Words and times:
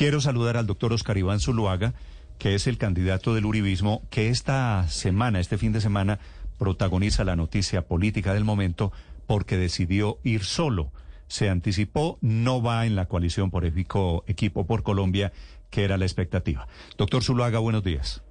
Quiero 0.00 0.22
saludar 0.22 0.56
al 0.56 0.66
doctor 0.66 0.94
Oscar 0.94 1.18
Iván 1.18 1.40
Zuluaga, 1.40 1.92
que 2.38 2.54
es 2.54 2.66
el 2.66 2.78
candidato 2.78 3.34
del 3.34 3.44
Uribismo, 3.44 4.00
que 4.08 4.30
esta 4.30 4.88
semana, 4.88 5.40
este 5.40 5.58
fin 5.58 5.74
de 5.74 5.82
semana, 5.82 6.20
protagoniza 6.58 7.22
la 7.22 7.36
noticia 7.36 7.86
política 7.86 8.32
del 8.32 8.44
momento 8.44 8.92
porque 9.26 9.58
decidió 9.58 10.16
ir 10.24 10.44
solo. 10.44 10.90
Se 11.26 11.50
anticipó, 11.50 12.16
no 12.22 12.62
va 12.62 12.86
en 12.86 12.96
la 12.96 13.08
coalición 13.08 13.50
por 13.50 13.66
equipo, 13.66 14.24
equipo 14.26 14.66
por 14.66 14.82
Colombia, 14.82 15.34
que 15.68 15.84
era 15.84 15.98
la 15.98 16.06
expectativa. 16.06 16.66
Doctor 16.96 17.22
Zuluaga, 17.22 17.58
buenos 17.58 17.84
días. 17.84 18.24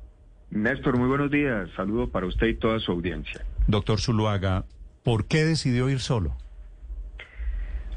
Néstor, 0.50 0.98
muy 0.98 1.08
buenos 1.08 1.30
días. 1.30 1.70
Saludo 1.76 2.10
para 2.10 2.26
usted 2.26 2.48
y 2.48 2.56
toda 2.56 2.80
su 2.80 2.94
audiencia. 2.94 3.46
Doctor 3.68 4.02
Zuluaga, 4.02 4.66
¿por 5.04 5.28
qué 5.28 5.46
decidió 5.46 5.88
ir 5.88 6.00
solo? 6.00 6.36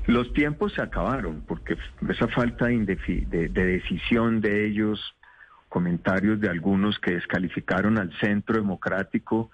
Los 0.06 0.32
tiempos 0.32 0.72
se 0.74 0.82
acabaron 0.82 1.42
porque 1.46 1.76
esa 2.08 2.28
falta 2.28 2.66
de, 2.66 3.48
decisión 3.48 4.40
de 4.40 4.66
ellos, 4.66 5.14
comentarios 5.68 6.40
de 6.40 6.48
algunos 6.48 6.98
que 6.98 7.14
descalificaron 7.14 7.98
al 7.98 8.12
centro 8.18 8.56
democrático 8.56 9.50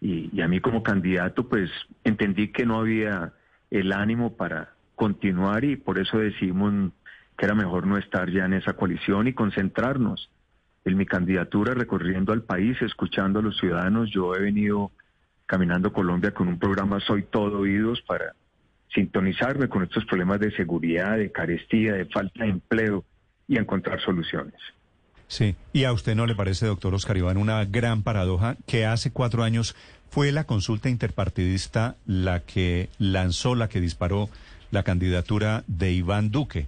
y, 0.00 0.30
y, 0.32 0.40
a 0.40 0.48
mí 0.48 0.60
como 0.60 0.82
candidato, 0.82 1.48
pues 1.48 1.70
entendí 2.04 2.48
que 2.48 2.64
no 2.64 2.80
había 2.80 3.32
el 3.70 3.92
ánimo 3.92 4.36
para 4.36 4.72
continuar 4.94 5.64
y 5.64 5.76
por 5.76 5.98
eso 5.98 6.18
decidimos 6.18 6.92
que 7.36 7.46
era 7.46 7.54
mejor 7.54 7.86
no 7.86 7.96
estar 7.96 8.30
ya 8.30 8.44
en 8.44 8.54
esa 8.54 8.74
coalición 8.74 9.26
y 9.26 9.32
concentrarnos 9.32 10.30
en 10.84 10.96
mi 10.96 11.06
candidatura 11.06 11.74
recorriendo 11.74 12.32
al 12.32 12.42
país, 12.42 12.80
escuchando 12.82 13.40
a 13.40 13.42
los 13.42 13.56
ciudadanos. 13.58 14.10
Yo 14.10 14.34
he 14.34 14.40
venido 14.40 14.92
caminando 15.46 15.92
Colombia 15.92 16.32
con 16.32 16.48
un 16.48 16.58
programa 16.58 17.00
Soy 17.00 17.24
Todo 17.24 17.60
Oídos 17.60 18.02
para 18.02 18.34
sintonizarme 18.94 19.68
con 19.68 19.82
estos 19.82 20.04
problemas 20.04 20.40
de 20.40 20.50
seguridad, 20.52 21.16
de 21.16 21.30
carestía, 21.30 21.94
de 21.94 22.06
falta 22.06 22.44
de 22.44 22.50
empleo 22.50 23.04
y 23.46 23.56
encontrar 23.58 24.00
soluciones. 24.00 24.54
Sí, 25.28 25.54
y 25.72 25.84
a 25.84 25.92
usted 25.92 26.16
no 26.16 26.26
le 26.26 26.34
parece, 26.34 26.66
doctor 26.66 26.92
Oscar 26.92 27.16
Iván, 27.16 27.36
una 27.36 27.64
gran 27.64 28.02
paradoja 28.02 28.56
que 28.66 28.84
hace 28.84 29.12
cuatro 29.12 29.44
años 29.44 29.76
fue 30.10 30.32
la 30.32 30.44
consulta 30.44 30.88
interpartidista 30.88 31.96
la 32.04 32.40
que 32.40 32.88
lanzó, 32.98 33.54
la 33.54 33.68
que 33.68 33.80
disparó 33.80 34.28
la 34.72 34.82
candidatura 34.82 35.62
de 35.68 35.92
Iván 35.92 36.30
Duque. 36.30 36.66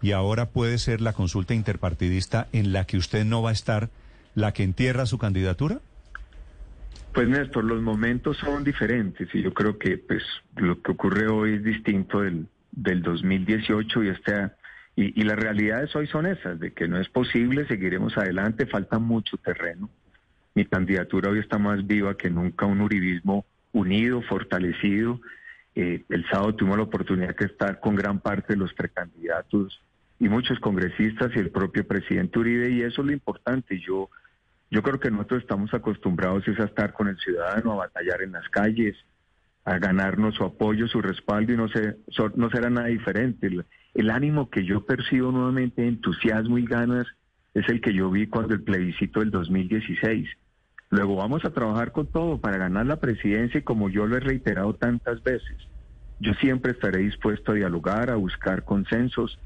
Y 0.00 0.12
ahora 0.12 0.46
puede 0.46 0.78
ser 0.78 1.00
la 1.00 1.12
consulta 1.12 1.54
interpartidista 1.54 2.46
en 2.52 2.72
la 2.72 2.84
que 2.84 2.98
usted 2.98 3.24
no 3.24 3.42
va 3.42 3.50
a 3.50 3.54
estar 3.54 3.88
la 4.34 4.52
que 4.52 4.62
entierra 4.62 5.06
su 5.06 5.18
candidatura? 5.18 5.80
Pues 7.12 7.28
Néstor, 7.28 7.64
los 7.64 7.80
momentos 7.80 8.36
son 8.38 8.64
diferentes 8.64 9.32
y 9.34 9.42
yo 9.42 9.54
creo 9.54 9.78
que 9.78 9.98
pues 9.98 10.22
lo 10.56 10.82
que 10.82 10.92
ocurre 10.92 11.28
hoy 11.28 11.54
es 11.54 11.64
distinto 11.64 12.22
del, 12.22 12.48
del 12.72 13.02
2018 13.02 14.04
y 14.04 14.08
esta 14.08 14.56
y, 14.96 15.20
y 15.20 15.24
las 15.24 15.38
realidades 15.38 15.94
hoy 15.96 16.06
son 16.06 16.26
esas, 16.26 16.58
de 16.60 16.72
que 16.72 16.86
no 16.86 17.00
es 17.00 17.08
posible, 17.08 17.66
seguiremos 17.66 18.16
adelante, 18.16 18.66
falta 18.66 18.98
mucho 18.98 19.36
terreno. 19.38 19.90
Mi 20.54 20.64
candidatura 20.66 21.30
hoy 21.30 21.40
está 21.40 21.58
más 21.58 21.84
viva 21.86 22.16
que 22.16 22.30
nunca, 22.30 22.66
un 22.66 22.80
uribismo 22.80 23.44
unido, 23.72 24.22
fortalecido. 24.22 25.20
Eh, 25.74 26.04
el 26.08 26.24
sábado 26.28 26.54
tuvimos 26.54 26.76
la 26.78 26.84
oportunidad 26.84 27.36
de 27.36 27.46
estar 27.46 27.80
con 27.80 27.96
gran 27.96 28.20
parte 28.20 28.52
de 28.52 28.58
los 28.58 28.72
precandidatos 28.72 29.80
y 30.20 30.28
muchos 30.28 30.60
congresistas 30.60 31.32
y 31.34 31.40
el 31.40 31.50
propio 31.50 31.86
presidente 31.86 32.38
Uribe 32.38 32.70
y 32.70 32.82
eso 32.82 33.02
es 33.02 33.06
lo 33.06 33.12
importante. 33.12 33.80
Yo 33.80 34.08
yo 34.74 34.82
creo 34.82 34.98
que 34.98 35.08
nosotros 35.08 35.42
estamos 35.42 35.72
acostumbrados 35.72 36.48
es 36.48 36.58
a 36.58 36.64
estar 36.64 36.94
con 36.94 37.06
el 37.06 37.16
ciudadano, 37.18 37.74
a 37.74 37.86
batallar 37.86 38.22
en 38.22 38.32
las 38.32 38.48
calles, 38.48 38.96
a 39.64 39.78
ganarnos 39.78 40.34
su 40.34 40.42
apoyo, 40.42 40.88
su 40.88 41.00
respaldo 41.00 41.52
y 41.52 41.56
no, 41.56 41.68
sé, 41.68 41.96
no 42.34 42.50
será 42.50 42.70
nada 42.70 42.88
diferente. 42.88 43.48
El, 43.94 44.10
ánimo 44.10 44.50
que 44.50 44.64
yo 44.64 44.84
percibo 44.84 45.30
nuevamente, 45.30 45.86
entusiasmo 45.86 46.58
y 46.58 46.66
ganas, 46.66 47.06
es 47.54 47.68
el 47.68 47.80
que 47.80 47.94
yo 47.94 48.10
vi 48.10 48.26
cuando 48.26 48.54
el 48.54 48.64
plebiscito 48.64 49.20
del 49.20 49.30
2016. 49.30 50.28
Luego 50.90 51.14
vamos 51.14 51.44
a 51.44 51.52
trabajar 51.52 51.92
con 51.92 52.08
todo 52.08 52.40
para 52.40 52.58
ganar 52.58 52.86
la 52.86 52.98
presidencia 52.98 53.58
y 53.58 53.62
como 53.62 53.90
yo 53.90 54.08
lo 54.08 54.16
he 54.16 54.20
reiterado 54.20 54.74
tantas 54.74 55.22
veces, 55.22 55.56
yo 56.18 56.34
siempre 56.34 56.72
estaré 56.72 56.98
dispuesto 56.98 57.52
a 57.52 57.54
dialogar, 57.54 58.10
a 58.10 58.16
buscar 58.16 58.64
consensos, 58.64 59.38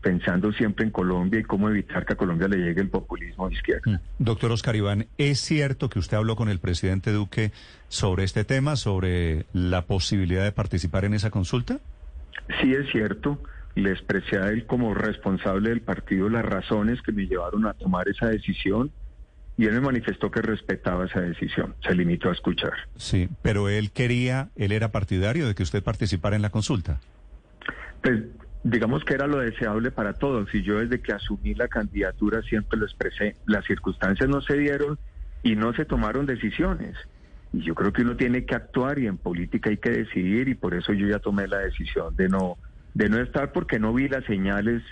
pensando 0.00 0.52
siempre 0.52 0.84
en 0.84 0.90
Colombia 0.90 1.40
y 1.40 1.42
cómo 1.42 1.68
evitar 1.68 2.06
que 2.06 2.14
a 2.14 2.16
Colombia 2.16 2.48
le 2.48 2.58
llegue 2.58 2.80
el 2.80 2.88
populismo 2.88 3.48
de 3.48 3.54
izquierda. 3.54 3.82
Mm. 3.90 3.98
Doctor 4.18 4.52
Oscar 4.52 4.76
Iván, 4.76 5.06
¿es 5.18 5.40
cierto 5.40 5.90
que 5.90 5.98
usted 5.98 6.16
habló 6.16 6.36
con 6.36 6.48
el 6.48 6.58
presidente 6.58 7.12
Duque 7.12 7.52
sobre 7.88 8.24
este 8.24 8.44
tema, 8.44 8.76
sobre 8.76 9.46
la 9.52 9.82
posibilidad 9.82 10.44
de 10.44 10.52
participar 10.52 11.04
en 11.04 11.14
esa 11.14 11.30
consulta? 11.30 11.78
Sí, 12.60 12.72
es 12.72 12.90
cierto. 12.90 13.42
Le 13.74 13.92
expresé 13.92 14.38
a 14.38 14.48
él 14.48 14.66
como 14.66 14.94
responsable 14.94 15.70
del 15.70 15.80
partido 15.80 16.28
las 16.28 16.44
razones 16.44 17.00
que 17.02 17.12
me 17.12 17.26
llevaron 17.26 17.66
a 17.66 17.74
tomar 17.74 18.08
esa 18.08 18.26
decisión 18.26 18.90
y 19.56 19.66
él 19.66 19.74
me 19.74 19.80
manifestó 19.80 20.30
que 20.30 20.40
respetaba 20.40 21.04
esa 21.04 21.20
decisión. 21.20 21.74
Se 21.86 21.94
limitó 21.94 22.30
a 22.30 22.32
escuchar. 22.32 22.72
Sí, 22.96 23.28
pero 23.42 23.68
él 23.68 23.90
quería, 23.90 24.48
él 24.56 24.72
era 24.72 24.90
partidario 24.90 25.46
de 25.46 25.54
que 25.54 25.62
usted 25.62 25.82
participara 25.82 26.34
en 26.34 26.42
la 26.42 26.50
consulta. 26.50 26.98
Pues 28.02 28.22
digamos 28.62 29.04
que 29.04 29.14
era 29.14 29.26
lo 29.26 29.38
deseable 29.38 29.90
para 29.90 30.14
todos 30.14 30.54
y 30.54 30.62
yo 30.62 30.78
desde 30.78 31.00
que 31.00 31.12
asumí 31.12 31.54
la 31.54 31.68
candidatura 31.68 32.42
siempre 32.42 32.78
lo 32.78 32.86
expresé. 32.86 33.36
Las 33.46 33.64
circunstancias 33.64 34.28
no 34.28 34.40
se 34.42 34.56
dieron 34.56 34.98
y 35.42 35.56
no 35.56 35.72
se 35.72 35.84
tomaron 35.84 36.26
decisiones. 36.26 36.96
Y 37.52 37.62
yo 37.62 37.74
creo 37.74 37.92
que 37.92 38.02
uno 38.02 38.16
tiene 38.16 38.44
que 38.44 38.54
actuar 38.54 38.98
y 38.98 39.06
en 39.06 39.16
política 39.16 39.70
hay 39.70 39.78
que 39.78 39.90
decidir 39.90 40.48
y 40.48 40.54
por 40.54 40.74
eso 40.74 40.92
yo 40.92 41.08
ya 41.08 41.18
tomé 41.18 41.48
la 41.48 41.58
decisión 41.58 42.14
de 42.16 42.28
no 42.28 42.58
de 42.94 43.08
no 43.08 43.20
estar 43.20 43.52
porque 43.52 43.78
no 43.78 43.94
vi 43.94 44.08
las 44.08 44.24
señales 44.24 44.82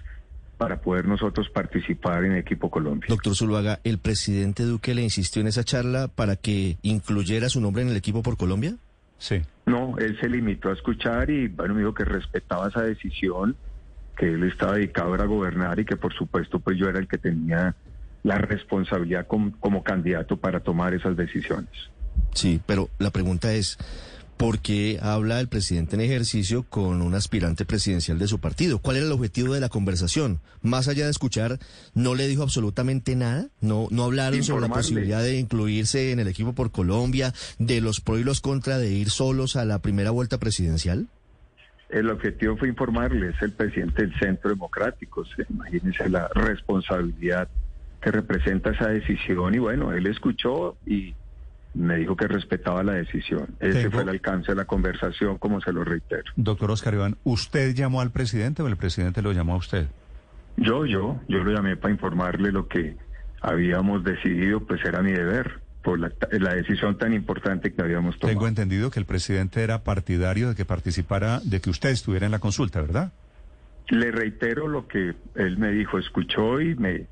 para 0.57 0.81
poder 0.81 1.07
nosotros 1.07 1.49
participar 1.51 2.25
en 2.25 2.37
Equipo 2.37 2.71
Colombia. 2.71 3.07
Doctor 3.09 3.35
Zuluaga, 3.35 3.81
¿el 3.85 3.99
presidente 3.99 4.65
Duque 4.65 4.95
le 4.95 5.03
insistió 5.03 5.41
en 5.41 5.49
esa 5.49 5.63
charla 5.63 6.09
para 6.09 6.37
que 6.37 6.79
incluyera 6.83 7.49
su 7.49 7.61
nombre 7.61 7.83
en 7.83 7.89
el 7.89 7.97
Equipo 7.97 8.23
por 8.23 8.37
Colombia? 8.37 8.77
Sí. 9.19 9.43
No, 9.69 9.97
él 9.99 10.19
se 10.21 10.29
limitó 10.29 10.71
a 10.71 10.73
escuchar 10.73 11.31
y 11.31 11.49
bueno, 11.49 11.75
me 11.75 11.81
dijo 11.81 11.95
que 11.95 12.05
respetaba 12.05 12.69
esa 12.69 12.83
decisión, 12.83 13.57
que 14.17 14.33
él 14.33 14.45
estaba 14.45 14.75
dedicado 14.75 15.15
a 15.15 15.25
gobernar 15.25 15.79
y 15.79 15.85
que 15.85 15.97
por 15.97 16.13
supuesto 16.15 16.59
pues 16.59 16.77
yo 16.79 16.89
era 16.89 16.99
el 16.99 17.09
que 17.09 17.19
tenía 17.19 17.75
la 18.23 18.39
responsabilidad 18.39 19.27
como 19.27 19.83
candidato 19.83 20.37
para 20.37 20.61
tomar 20.61 20.95
esas 20.95 21.17
decisiones. 21.17 21.71
Sí, 22.35 22.61
pero 22.67 22.91
la 22.99 23.11
pregunta 23.11 23.53
es, 23.53 23.79
porque 24.39 24.99
habla 25.03 25.41
el 25.41 25.49
presidente 25.49 25.97
en 25.97 26.01
ejercicio 26.01 26.63
con 26.63 27.03
un 27.03 27.15
aspirante 27.15 27.65
presidencial 27.65 28.19
de 28.19 28.29
su 28.29 28.39
partido. 28.39 28.79
¿Cuál 28.79 28.97
era 28.97 29.07
el 29.07 29.13
objetivo 29.13 29.53
de 29.53 29.61
la 29.61 29.69
conversación? 29.69 30.41
Más 30.63 30.87
allá 30.87 31.05
de 31.05 31.11
escuchar, 31.11 31.59
¿no 31.95 32.15
le 32.15 32.29
dijo 32.29 32.45
absolutamente 32.45 33.17
nada? 33.17 33.49
¿No, 33.61 33.89
no 33.91 34.05
hablaron 34.05 34.43
sobre 34.45 34.69
la 34.69 34.75
posibilidad 34.75 35.21
de 35.21 35.39
incluirse 35.39 36.13
en 36.13 36.21
el 36.21 36.29
equipo 36.29 36.55
por 36.55 36.71
Colombia, 36.71 37.35
de 37.59 37.81
los 37.81 38.01
pros 38.01 38.21
y 38.21 38.25
los 38.25 38.41
contra 38.41 38.79
de 38.79 38.91
ir 38.93 39.11
solos 39.11 39.57
a 39.57 39.65
la 39.65 39.81
primera 39.81 40.13
vuelta 40.13 40.39
presidencial? 40.39 41.09
El 41.89 42.09
objetivo 42.09 42.57
fue 42.57 42.69
informarles, 42.69 43.35
el 43.43 43.53
presidente 43.53 44.03
del 44.03 44.17
Centro 44.21 44.51
Democrático. 44.51 45.25
Imagínense 45.51 46.09
la 46.09 46.29
responsabilidad 46.29 47.49
que 48.01 48.13
representa 48.13 48.71
esa 48.71 48.89
decisión 48.89 49.55
y 49.55 49.59
bueno, 49.59 49.93
él 49.93 50.07
escuchó 50.07 50.77
y 50.87 51.15
me 51.79 51.97
dijo 51.97 52.17
que 52.17 52.27
respetaba 52.27 52.83
la 52.83 52.93
decisión. 52.93 53.47
Ese 53.61 53.91
fue 53.91 54.03
el 54.03 54.09
alcance 54.09 54.53
de 54.53 54.57
la 54.57 54.65
conversación, 54.65 55.39
como 55.39 55.61
se 55.61 55.73
lo 55.73 55.85
reitero. 55.85 56.25
Doctor 56.37 56.73
Oscar 56.73 56.95
Iván, 56.95 57.17
¿usted 57.25 57.75
llamó 57.75 58.01
al 58.01 58.11
presidente 58.11 58.63
o 58.63 58.67
el 58.67 58.77
presidente 58.77 59.23
lo 59.23 59.33
llamó 59.33 59.55
a 59.55 59.57
usted? 59.57 59.87
Yo, 60.57 60.85
yo, 60.87 61.21
yo 61.29 61.45
lo 61.45 61.53
llamé 61.53 61.77
para 61.77 61.95
informarle 61.95 62.51
lo 62.51 62.67
que 62.67 62.97
habíamos 63.41 64.03
decidido, 64.03 64.61
pues 64.61 64.85
era 64.85 65.03
mi 65.03 65.13
deber 65.13 65.61
por 65.83 66.01
la, 66.01 66.11
la 66.33 66.55
decisión 66.55 66.99
tan 66.99 67.15
importante 67.15 67.73
que 67.73 67.81
habíamos 67.81 68.19
tomado. 68.19 68.37
Tengo 68.37 68.49
entendido 68.49 68.91
que 68.91 68.99
el 68.99 69.07
presidente 69.07 69.63
era 69.63 69.85
partidario 69.85 70.49
de 70.49 70.55
que 70.57 70.65
participara, 70.65 71.41
de 71.45 71.61
que 71.61 71.71
usted 71.71 71.91
estuviera 71.91 72.27
en 72.27 72.33
la 72.33 72.41
consulta, 72.41 72.81
¿verdad? 72.81 73.13
Le 73.89 74.11
reitero 74.11 74.67
lo 74.67 74.89
que 74.89 75.15
él 75.37 75.59
me 75.59 75.71
dijo, 75.71 75.99
escuchó 75.99 76.61
y 76.61 76.75
me, 76.75 77.07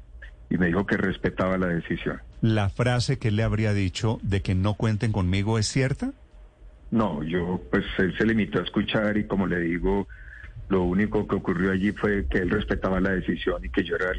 y 0.50 0.58
me 0.58 0.66
dijo 0.66 0.86
que 0.86 0.96
respetaba 0.96 1.58
la 1.58 1.68
decisión. 1.68 2.20
¿La 2.40 2.68
frase 2.68 3.18
que 3.18 3.28
él 3.28 3.36
le 3.36 3.42
habría 3.42 3.72
dicho 3.72 4.18
de 4.22 4.42
que 4.42 4.54
no 4.54 4.74
cuenten 4.74 5.12
conmigo 5.12 5.58
es 5.58 5.66
cierta? 5.66 6.12
No, 6.90 7.22
yo 7.22 7.60
pues 7.70 7.84
él 7.98 8.14
se 8.16 8.24
limitó 8.24 8.60
a 8.60 8.62
escuchar 8.62 9.16
y 9.16 9.26
como 9.26 9.46
le 9.46 9.60
digo, 9.60 10.06
lo 10.68 10.82
único 10.82 11.26
que 11.26 11.36
ocurrió 11.36 11.72
allí 11.72 11.92
fue 11.92 12.26
que 12.28 12.38
él 12.38 12.50
respetaba 12.50 13.00
la 13.00 13.10
decisión 13.10 13.64
y 13.64 13.70
que 13.70 13.82
yo 13.84 13.96
era 13.96 14.12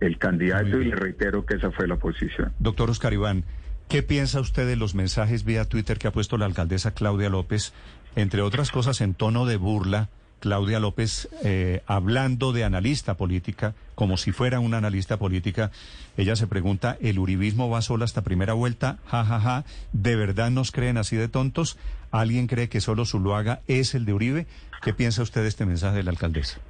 el, 0.00 0.18
candidato 0.18 0.80
y 0.80 0.86
le 0.86 0.96
reitero 0.96 1.44
que 1.44 1.56
esa 1.56 1.70
fue 1.70 1.86
la 1.86 1.96
posición. 1.96 2.52
Doctor 2.58 2.88
Oscar 2.90 3.12
Iván, 3.12 3.44
¿qué 3.88 4.02
piensa 4.02 4.40
usted 4.40 4.66
de 4.66 4.76
los 4.76 4.94
mensajes 4.94 5.44
vía 5.44 5.66
Twitter 5.66 5.98
que 5.98 6.08
ha 6.08 6.12
puesto 6.12 6.38
la 6.38 6.46
alcaldesa 6.46 6.94
Claudia 6.94 7.28
López, 7.28 7.74
entre 8.16 8.40
otras 8.40 8.70
cosas 8.70 9.00
en 9.00 9.14
tono 9.14 9.44
de 9.44 9.56
burla? 9.56 10.08
Claudia 10.40 10.80
López 10.80 11.28
eh, 11.44 11.82
hablando 11.86 12.52
de 12.52 12.64
analista 12.64 13.16
política, 13.16 13.74
como 13.94 14.16
si 14.16 14.32
fuera 14.32 14.60
una 14.60 14.78
analista 14.78 15.16
política. 15.16 15.70
Ella 16.16 16.36
se 16.36 16.46
pregunta, 16.46 16.96
¿el 17.00 17.18
uribismo 17.18 17.68
va 17.70 17.82
solo 17.82 18.04
hasta 18.04 18.22
primera 18.22 18.52
vuelta? 18.52 18.98
Ja, 19.06 19.24
ja, 19.24 19.40
ja. 19.40 19.64
¿De 19.92 20.16
verdad 20.16 20.50
nos 20.50 20.72
creen 20.72 20.96
así 20.96 21.16
de 21.16 21.28
tontos? 21.28 21.78
¿Alguien 22.10 22.46
cree 22.46 22.68
que 22.68 22.80
solo 22.80 23.04
Zuluaga 23.04 23.60
es 23.66 23.94
el 23.94 24.04
de 24.04 24.14
Uribe? 24.14 24.46
¿Qué 24.82 24.92
piensa 24.92 25.22
usted 25.22 25.42
de 25.42 25.48
este 25.48 25.66
mensaje 25.66 25.96
de 25.96 26.02
la 26.04 26.10
alcaldesa? 26.10 26.60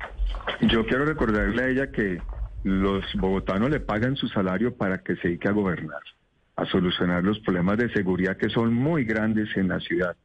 Yo 0.63 0.87
quiero 0.87 1.05
recordarle 1.05 1.63
a 1.63 1.69
ella 1.69 1.91
que 1.91 2.19
los 2.65 3.05
bogotanos 3.15 3.71
le 3.71 3.81
pagan 3.81 4.17
su 4.17 4.29
salario 4.29 4.75
para 4.75 4.99
que 4.99 5.17
se 5.17 5.29
dedique 5.29 5.49
a 5.49 5.53
gobernar, 5.53 6.03
a 6.57 6.65
solucionar 6.67 7.23
los 7.23 7.39
problemas 7.41 7.79
de 7.79 7.93
seguridad 7.93 8.37
que 8.37 8.49
son 8.49 8.75
muy 8.75 9.05
grandes 9.05 9.49
en 9.57 9.69
la 9.69 9.79
ciudad, 9.81 10.17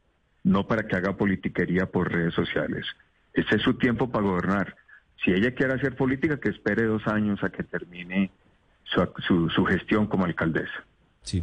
no 0.42 0.66
para 0.66 0.86
que 0.86 0.96
haga 0.96 1.16
politiquería 1.16 1.86
por 1.86 2.12
redes 2.12 2.34
sociales. 2.34 2.84
Este 3.34 3.56
es 3.56 3.62
su 3.62 3.74
tiempo 3.74 4.10
para 4.10 4.24
gobernar. 4.24 4.76
Si 5.22 5.32
ella 5.32 5.54
quiere 5.54 5.74
hacer 5.74 5.96
política, 5.96 6.38
que 6.38 6.50
espere 6.50 6.84
dos 6.84 7.06
años 7.06 7.42
a 7.42 7.50
que 7.50 7.64
termine 7.64 8.30
su, 8.84 9.50
su 9.50 9.64
gestión 9.64 10.06
como 10.06 10.24
alcaldesa. 10.24 10.84
Sí. 11.24 11.42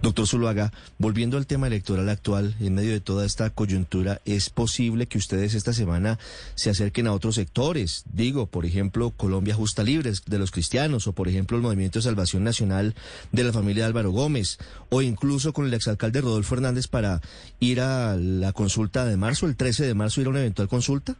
Doctor 0.00 0.26
Zuluaga, 0.26 0.72
volviendo 0.96 1.36
al 1.36 1.46
tema 1.46 1.66
electoral 1.66 2.08
actual, 2.08 2.56
en 2.60 2.74
medio 2.74 2.92
de 2.92 3.00
toda 3.00 3.26
esta 3.26 3.50
coyuntura, 3.50 4.22
¿es 4.24 4.48
posible 4.48 5.06
que 5.06 5.18
ustedes 5.18 5.52
esta 5.52 5.74
semana 5.74 6.18
se 6.54 6.70
acerquen 6.70 7.06
a 7.06 7.12
otros 7.12 7.34
sectores? 7.34 8.04
Digo, 8.10 8.46
por 8.46 8.64
ejemplo, 8.64 9.10
Colombia 9.10 9.54
Justa 9.54 9.82
Libres 9.82 10.22
de 10.24 10.38
los 10.38 10.50
cristianos, 10.50 11.06
o 11.06 11.12
por 11.12 11.28
ejemplo 11.28 11.58
el 11.58 11.62
Movimiento 11.62 11.98
de 11.98 12.04
Salvación 12.04 12.42
Nacional 12.42 12.94
de 13.30 13.44
la 13.44 13.52
familia 13.52 13.82
de 13.82 13.88
Álvaro 13.88 14.12
Gómez, 14.12 14.58
o 14.88 15.02
incluso 15.02 15.52
con 15.52 15.66
el 15.66 15.74
exalcalde 15.74 16.22
Rodolfo 16.22 16.54
Hernández 16.54 16.88
para 16.88 17.20
ir 17.60 17.82
a 17.82 18.16
la 18.16 18.54
consulta 18.54 19.04
de 19.04 19.18
marzo, 19.18 19.44
el 19.44 19.56
13 19.56 19.86
de 19.86 19.94
marzo, 19.94 20.22
ir 20.22 20.28
a 20.28 20.30
una 20.30 20.40
eventual 20.40 20.68
consulta? 20.68 21.16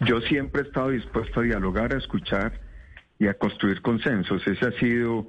Yo 0.00 0.20
siempre 0.20 0.62
he 0.62 0.64
estado 0.64 0.90
dispuesto 0.90 1.40
a 1.40 1.44
dialogar, 1.44 1.94
a 1.94 1.98
escuchar 1.98 2.60
y 3.18 3.26
a 3.28 3.34
construir 3.34 3.80
consensos. 3.82 4.46
Ese 4.46 4.66
ha 4.66 4.72
sido 4.72 5.28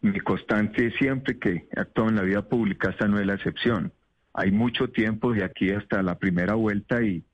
mi 0.00 0.18
constante 0.20 0.90
siempre 0.98 1.38
que 1.38 1.68
actúo 1.76 2.08
en 2.08 2.16
la 2.16 2.22
vida 2.22 2.42
pública, 2.42 2.90
esta 2.90 3.06
no 3.06 3.18
es 3.18 3.26
la 3.26 3.34
excepción. 3.34 3.92
Hay 4.32 4.50
mucho 4.50 4.88
tiempo 4.88 5.32
de 5.32 5.44
aquí 5.44 5.70
hasta 5.70 6.02
la 6.02 6.18
primera 6.18 6.54
vuelta 6.54 7.02
y 7.02 7.24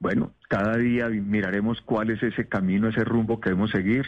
bueno, 0.00 0.32
cada 0.48 0.76
día 0.76 1.08
miraremos 1.08 1.80
cuál 1.80 2.10
es 2.10 2.22
ese 2.22 2.46
camino, 2.46 2.88
ese 2.88 3.04
rumbo 3.04 3.40
que 3.40 3.50
debemos 3.50 3.70
seguir. 3.70 4.06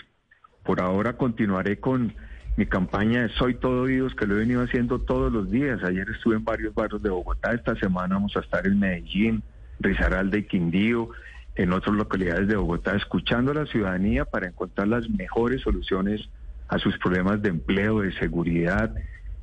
Por 0.65 0.81
ahora 0.81 1.17
continuaré 1.17 1.79
con 1.81 2.15
mi 2.57 2.67
campaña 2.67 3.23
de 3.23 3.29
Soy 3.31 3.55
Todo 3.55 3.83
Oídos, 3.83 4.15
que 4.15 4.27
lo 4.27 4.37
he 4.37 4.41
venido 4.41 4.63
haciendo 4.63 5.01
todos 5.01 5.33
los 5.33 5.51
días. 5.51 5.83
Ayer 5.83 6.09
estuve 6.11 6.37
en 6.37 6.45
varios 6.45 6.75
barrios 6.75 7.03
de 7.03 7.11
Bogotá, 7.11 7.53
esta 7.53 7.75
semana 7.77 8.17
vamos 8.17 8.37
a 8.37 8.41
estar 8.41 8.67
en 8.67 8.79
Medellín, 8.79 9.43
Risaralda 9.81 10.39
y 10.39 10.45
Quindío, 10.45 11.11
en 11.57 11.73
otras 11.73 11.95
localidades 11.95 12.49
de 12.49 12.57
Bogotá, 12.57 12.97
escuchando 12.97 13.53
a 13.53 13.55
la 13.55 13.67
ciudadanía 13.67 14.25
para 14.25 14.49
encontrar 14.49 14.89
las 14.89 15.09
mejores 15.11 15.63
soluciones 15.63 16.29
a 16.69 16.79
sus 16.79 16.97
problemas 16.99 17.43
de 17.43 17.49
empleo, 17.49 18.01
de 18.01 18.13
seguridad, 18.13 18.95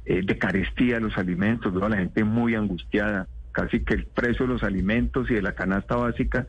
eh, 0.05 0.21
de 0.23 0.37
carestía 0.37 0.95
de 0.95 1.01
los 1.01 1.17
alimentos, 1.17 1.73
veo 1.73 1.85
a 1.85 1.89
la 1.89 1.97
gente 1.97 2.23
muy 2.23 2.55
angustiada, 2.55 3.27
casi 3.51 3.81
que 3.81 3.95
el 3.95 4.05
precio 4.05 4.47
de 4.47 4.53
los 4.53 4.63
alimentos 4.63 5.29
y 5.29 5.33
de 5.33 5.41
la 5.41 5.53
canasta 5.53 5.95
básica 5.95 6.47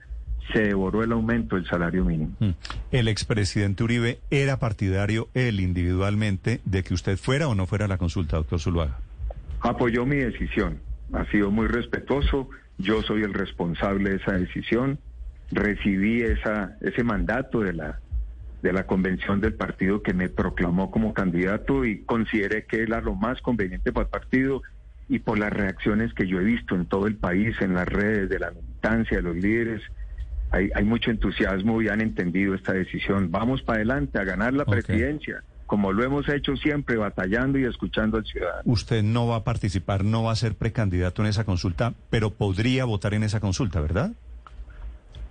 se 0.53 0.61
devoró 0.61 1.03
el 1.03 1.13
aumento 1.13 1.57
del 1.57 1.67
salario 1.67 2.05
mínimo. 2.05 2.35
Mm. 2.39 2.51
El 2.91 3.09
expresidente 3.09 3.83
Uribe 3.83 4.21
era 4.31 4.59
partidario, 4.59 5.29
él 5.35 5.61
individualmente, 5.61 6.61
de 6.65 6.83
que 6.83 6.95
usted 6.95 7.19
fuera 7.19 7.49
o 7.49 7.55
no 7.55 7.67
fuera 7.67 7.85
a 7.87 7.89
la 7.89 7.99
consulta, 7.99 8.37
doctor 8.37 8.61
Zuluaga. 8.61 8.99
Apoyó 9.61 10.07
mi 10.07 10.17
decisión, 10.17 10.79
ha 11.13 11.25
sido 11.27 11.51
muy 11.51 11.67
respetuoso, 11.67 12.49
yo 12.79 13.03
soy 13.03 13.23
el 13.23 13.35
responsable 13.35 14.11
de 14.11 14.17
esa 14.17 14.33
decisión, 14.33 14.99
recibí 15.51 16.23
esa, 16.23 16.77
ese 16.81 17.03
mandato 17.05 17.61
de 17.61 17.73
la 17.73 18.01
de 18.63 18.73
la 18.73 18.87
convención 18.87 19.41
del 19.41 19.55
partido 19.55 20.03
que 20.03 20.15
me 20.15 20.29
proclamó 20.29 20.91
como 20.91 21.15
candidato 21.15 21.85
y 21.85 22.03
consideré 22.03 22.65
que 22.65 22.83
era 22.83 23.01
lo 23.01 23.15
más 23.15 23.41
conveniente 23.41 23.93
para 23.93 24.05
el 24.05 24.11
partido 24.11 24.63
y 25.09 25.21
por 25.21 25.39
las 25.39 25.53
reacciones 25.53 26.13
que 26.13 26.27
yo 26.27 26.41
he 26.41 26.45
visto 26.45 26.75
en 26.75 26.87
todo 26.87 27.07
el 27.07 27.17
país, 27.17 27.57
en 27.61 27.75
las 27.75 27.89
redes 27.89 28.29
de 28.29 28.39
la 28.39 28.51
militancia, 28.51 29.19
de 29.19 29.23
los 29.23 29.37
líderes. 29.37 29.81
Hay, 30.51 30.71
hay 30.75 30.85
mucho 30.85 31.11
entusiasmo 31.11 31.81
y 31.81 31.89
han 31.89 32.01
entendido 32.01 32.55
esta 32.55 32.73
decisión. 32.73 33.31
Vamos 33.31 33.63
para 33.63 33.77
adelante 33.77 34.19
a 34.19 34.25
ganar 34.25 34.53
la 34.55 34.65
presidencia, 34.65 35.43
como 35.67 35.93
lo 35.93 36.03
hemos 36.03 36.29
hecho 36.29 36.57
siempre, 36.57 36.97
batallando 36.97 37.59
y 37.59 37.65
escuchando 37.65 38.19
al 38.19 38.25
ciudadano. 38.25 38.63
Usted 38.65 39.03
no 39.03 39.27
va 39.27 39.37
a 39.37 39.45
participar, 39.45 40.05
no 40.05 40.25
va 40.25 40.33
a 40.33 40.37
ser 40.37 40.55
precandidato 40.55 41.23
en 41.23 41.29
esa 41.29 41.45
consulta, 41.45 41.95
pero 42.11 42.31
podría 42.31 42.85
votar 42.85 43.15
en 43.15 43.23
esa 43.23 43.41
consulta, 43.41 43.81
¿verdad? 43.81 44.13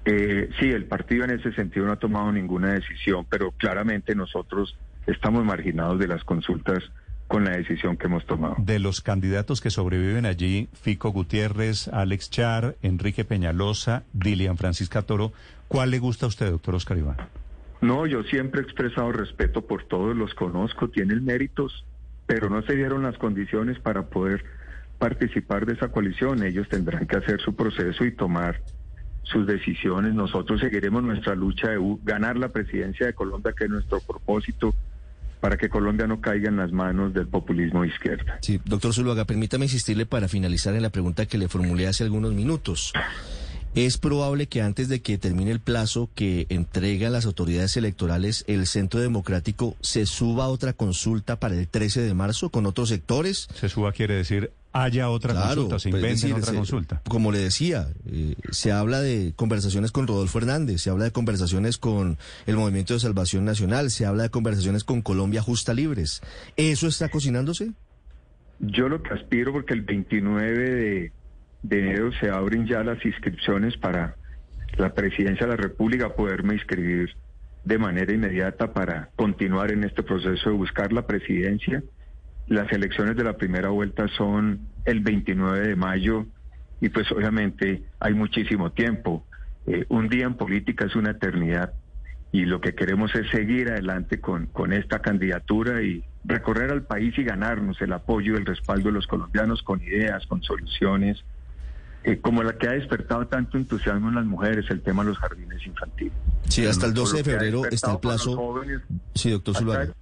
Eh, 0.10 0.50
sí, 0.58 0.72
el 0.72 0.86
partido 0.86 1.26
en 1.26 1.32
ese 1.32 1.52
sentido 1.52 1.86
no 1.86 1.92
ha 1.92 1.98
tomado 1.98 2.32
ninguna 2.32 2.72
decisión, 2.72 3.26
pero 3.30 3.52
claramente 3.52 4.16
nosotros 4.16 4.78
estamos 5.06 5.44
marginados 5.44 6.00
de 6.00 6.08
las 6.08 6.24
consultas 6.24 6.82
con 7.28 7.44
la 7.44 7.58
decisión 7.58 7.98
que 7.98 8.08
hemos 8.08 8.26
tomado. 8.26 8.56
De 8.58 8.80
los 8.80 9.02
candidatos 9.02 9.60
que 9.60 9.70
sobreviven 9.70 10.26
allí, 10.26 10.70
Fico 10.82 11.10
Gutiérrez, 11.10 11.90
Alex 11.90 12.30
Char, 12.30 12.76
Enrique 12.82 13.26
Peñalosa, 13.26 14.04
Dilian 14.14 14.56
Francisca 14.56 15.02
Toro, 15.02 15.34
¿cuál 15.68 15.92
le 15.92 16.00
gusta 16.00 16.26
a 16.26 16.30
usted, 16.30 16.52
doctor 16.52 16.76
Oscar 16.76 16.98
Iván? 16.98 17.18
No, 17.82 18.08
yo 18.08 18.24
siempre 18.24 18.62
he 18.62 18.64
expresado 18.64 19.12
respeto 19.12 19.68
por 19.68 19.84
todos, 19.90 20.16
los 20.16 20.34
conozco, 20.36 20.88
tienen 20.88 21.26
méritos, 21.26 21.84
pero 22.28 22.50
no 22.50 22.62
se 22.62 22.78
dieron 22.78 23.04
las 23.04 23.18
condiciones 23.18 23.78
para 23.80 24.04
poder 24.04 24.46
participar 25.00 25.66
de 25.66 25.74
esa 25.74 25.90
coalición. 25.90 26.44
Ellos 26.44 26.70
tendrán 26.70 27.08
que 27.08 27.18
hacer 27.18 27.42
su 27.42 27.56
proceso 27.58 28.06
y 28.06 28.14
tomar 28.14 28.62
sus 29.32 29.46
decisiones. 29.46 30.14
Nosotros 30.14 30.60
seguiremos 30.62 31.04
nuestra 31.04 31.36
lucha 31.36 31.70
de 31.70 31.80
ganar 32.04 32.38
la 32.38 32.50
presidencia 32.50 33.06
de 33.06 33.14
Colombia, 33.14 33.54
que 33.58 33.66
es 33.66 33.70
nuestro 33.70 34.00
propósito, 34.00 34.74
para 35.40 35.58
que 35.58 35.70
Colombia 35.70 36.08
no 36.08 36.20
caiga 36.20 36.50
en 36.50 36.58
las 36.58 36.72
manos 36.72 37.14
del 37.14 37.28
populismo 37.28 37.84
de 37.84 37.90
izquierda. 37.90 38.40
Sí, 38.42 38.60
doctor 38.66 38.94
Zuluaga, 38.94 39.26
permítame 39.26 39.66
insistirle 39.66 40.06
para 40.06 40.28
finalizar 40.28 40.74
en 40.76 40.82
la 40.82 40.90
pregunta 40.90 41.26
que 41.26 41.38
le 41.38 41.48
formulé 41.48 41.88
hace 41.88 42.04
algunos 42.04 42.34
minutos. 42.34 42.94
Es 43.76 44.00
probable 44.00 44.48
que 44.48 44.64
antes 44.64 44.90
de 44.90 45.02
que 45.04 45.20
termine 45.20 45.52
el 45.52 45.60
plazo 45.60 46.10
que 46.16 46.48
entregan 46.50 47.12
las 47.12 47.28
autoridades 47.28 47.78
electorales, 47.78 48.44
el 48.48 48.66
Centro 48.66 49.00
Democrático 49.00 49.76
se 49.82 50.08
suba 50.08 50.46
a 50.46 50.48
otra 50.48 50.74
consulta 50.74 51.40
para 51.40 51.54
el 51.54 51.68
13 51.68 52.02
de 52.02 52.14
marzo 52.16 52.50
con 52.50 52.66
otros 52.66 52.90
sectores. 52.90 53.48
Se 53.54 53.70
suba 53.70 53.92
quiere 53.92 54.16
decir 54.16 54.52
haya 54.74 55.10
otra 55.10 55.34
consulta, 55.34 55.80
se 55.80 55.90
inventen 55.90 56.34
otra 56.34 56.54
consulta. 56.54 57.02
Como 57.08 57.32
le 57.32 57.40
decía, 57.40 57.88
eh, 58.06 58.36
se 58.52 58.72
habla 58.72 59.02
de 59.02 59.34
conversaciones 59.36 59.92
con 59.92 60.08
Rodolfo 60.08 60.38
Hernández, 60.40 60.82
se 60.82 60.90
habla 60.90 61.06
de 61.06 61.12
conversaciones 61.12 61.78
con 61.78 62.18
el 62.46 62.56
Movimiento 62.56 62.94
de 62.94 63.00
Salvación 63.00 63.46
Nacional, 63.46 63.90
se 63.92 64.06
habla 64.06 64.24
de 64.24 64.30
conversaciones 64.30 64.84
con 64.84 65.02
Colombia 65.02 65.42
Justa 65.42 65.74
Libres. 65.74 66.22
¿Eso 66.56 66.88
está 66.88 67.10
cocinándose? 67.10 67.72
Yo 68.60 68.90
lo 68.90 69.02
que 69.04 69.14
aspiro, 69.14 69.52
porque 69.52 69.74
el 69.74 69.82
29 69.82 70.60
de, 70.60 71.12
de 71.64 71.80
enero 71.80 72.12
se 72.20 72.30
abren 72.30 72.66
ya 72.68 72.84
las 72.84 73.04
inscripciones 73.06 73.78
para 73.78 74.16
la 74.78 74.94
presidencia 74.94 75.46
de 75.46 75.52
la 75.52 75.58
República, 75.58 76.16
poderme 76.16 76.56
inscribir 76.56 77.16
de 77.64 77.78
manera 77.78 78.14
inmediata 78.14 78.74
para 78.74 79.10
continuar 79.16 79.72
en 79.72 79.84
este 79.84 80.02
proceso 80.04 80.50
de 80.50 80.56
buscar 80.56 80.94
la 80.94 81.06
presidencia 81.06 81.84
las 82.48 82.72
elecciones 82.72 83.16
de 83.16 83.24
la 83.24 83.38
primera 83.38 83.70
vuelta 83.70 84.08
son 84.18 84.60
el 84.86 85.02
29 85.02 85.68
de 85.68 85.76
mayo 85.76 86.26
y 86.80 86.90
pues 86.90 87.12
obviamente 87.12 87.84
hay 88.00 88.14
muchísimo 88.14 88.72
tiempo. 88.72 89.26
Eh, 89.66 89.86
un 89.90 90.08
día 90.08 90.26
en 90.26 90.36
política 90.36 90.86
es 90.86 90.96
una 90.96 91.12
eternidad 91.12 91.74
y 92.32 92.46
lo 92.46 92.62
que 92.62 92.76
queremos 92.76 93.14
es 93.16 93.30
seguir 93.32 93.70
adelante 93.70 94.20
con, 94.20 94.48
con 94.48 94.74
esta 94.74 95.00
candidatura 95.00 95.82
y 95.82 96.04
recorrer 96.24 96.72
al 96.72 96.84
país 96.84 97.18
y 97.18 97.24
ganarnos 97.24 97.82
el 97.82 97.94
apoyo 97.94 98.34
y 98.34 98.38
el 98.38 98.46
respaldo 98.46 98.90
de 98.90 98.94
los 98.94 99.08
colombianos 99.08 99.64
con 99.64 99.82
ideas, 99.82 100.26
con 100.28 100.44
soluciones, 100.44 101.24
eh, 102.04 102.20
como 102.20 102.44
la 102.44 102.58
que 102.58 102.68
ha 102.68 102.72
despertado 102.72 103.28
tanto 103.28 103.58
entusiasmo 103.58 104.10
en 104.10 104.16
las 104.16 104.26
mujeres, 104.26 104.66
el 104.70 104.82
tema 104.82 105.04
de 105.04 105.10
los 105.10 105.18
jardines 105.18 105.66
infantiles. 105.66 106.14
Sí, 106.48 106.66
hasta 106.66 106.86
el 106.86 106.94
12 106.94 107.18
de 107.18 107.24
febrero 107.24 107.66
está 107.66 107.94
el 107.94 108.00
plazo. 108.00 108.64
sí, 109.14 109.32
doctor 109.32 109.56
Zuluaga. 109.56 109.94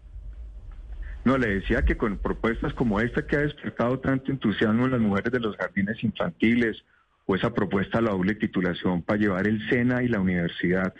No, 1.25 1.39
le 1.39 1.55
decía 1.55 1.84
que 1.84 1.98
con 1.98 2.17
propuestas 2.17 2.74
como 2.75 3.00
esta 3.00 3.25
que 3.25 3.36
ha 3.36 3.39
despertado 3.39 4.00
tanto 4.00 4.32
entusiasmo 4.32 4.86
en 4.86 4.91
las 4.91 5.01
mujeres 5.01 5.32
de 5.32 5.39
los 5.39 5.58
jardines 5.58 6.03
infantiles 6.03 6.84
o 7.25 7.36
esa 7.36 7.51
propuesta 7.51 7.98
de 7.98 8.03
la 8.03 8.12
doble 8.12 8.36
titulación 8.36 9.01
para 9.01 9.20
llevar 9.20 9.48
el 9.48 9.67
SENA 9.67 10.03
y 10.03 10.08
la 10.08 10.20
universidad 10.20 10.94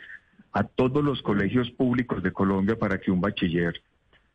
a 0.52 0.64
todos 0.64 1.04
los 1.04 1.22
colegios 1.22 1.70
públicos 1.70 2.24
de 2.24 2.32
Colombia 2.32 2.76
para 2.76 2.98
que 2.98 3.12
un 3.12 3.22
bachiller 3.22 3.80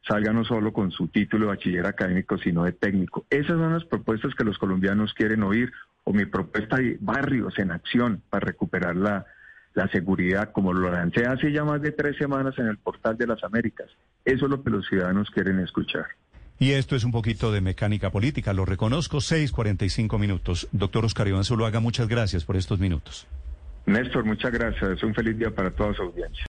salga 0.07 0.33
no 0.33 0.45
solo 0.45 0.73
con 0.73 0.93
su 0.93 1.09
título 1.09 1.47
de 1.47 1.57
bachiller 1.57 1.87
académico, 1.87 2.39
sino 2.39 2.65
de 2.65 2.73
técnico. 2.73 3.27
Esas 3.29 3.59
son 3.59 3.73
las 3.73 3.85
propuestas 3.85 4.35
que 4.37 4.45
los 4.45 4.59
colombianos 4.59 5.13
quieren 5.13 5.43
oír, 5.43 5.73
o 6.05 6.13
mi 6.13 6.25
propuesta 6.25 6.77
de 6.77 6.99
barrios 7.01 7.59
en 7.59 7.73
acción 7.73 8.23
para 8.31 8.47
recuperar 8.47 8.95
la, 8.97 9.27
la 9.75 9.89
seguridad, 9.89 10.53
como 10.53 10.73
lo 10.73 10.91
lancé 10.91 11.27
hace 11.27 11.53
ya 11.53 11.65
más 11.65 11.81
de 11.81 11.93
tres 11.93 12.17
semanas 12.17 12.55
en 12.59 12.67
el 12.67 12.79
portal 12.79 13.17
de 13.17 13.27
las 13.27 13.43
Américas. 13.45 13.89
Eso 14.25 14.47
es 14.47 14.51
lo 14.51 14.63
que 14.63 14.71
los 14.71 14.87
ciudadanos 14.87 15.31
quieren 15.31 15.61
escuchar. 15.61 16.07
Y 16.59 16.73
esto 16.73 16.95
es 16.95 17.05
un 17.05 17.13
poquito 17.13 17.53
de 17.53 17.63
mecánica 17.63 18.11
política, 18.11 18.53
lo 18.53 18.67
reconozco, 18.67 19.19
6.45 19.19 20.19
minutos. 20.19 20.69
Doctor 20.73 21.07
Oscar 21.07 21.27
Iván 21.27 21.45
Zuluaga, 21.45 21.81
muchas 21.81 22.07
gracias 22.07 22.45
por 22.45 22.57
estos 22.57 22.79
minutos. 22.79 23.27
Néstor, 23.87 24.25
muchas 24.25 24.53
gracias. 24.53 24.91
Es 24.91 25.03
un 25.03 25.15
feliz 25.15 25.39
día 25.39 25.51
para 25.51 25.71
toda 25.71 25.95
su 25.95 26.03
audiencia. 26.03 26.39